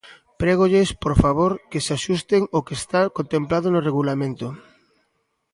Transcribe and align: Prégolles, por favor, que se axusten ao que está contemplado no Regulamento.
Prégolles, 0.41 0.89
por 1.03 1.13
favor, 1.23 1.51
que 1.69 1.83
se 1.85 1.91
axusten 1.97 2.41
ao 2.53 2.65
que 2.67 2.75
está 2.81 3.01
contemplado 3.17 3.67
no 3.71 3.83
Regulamento. 3.89 4.47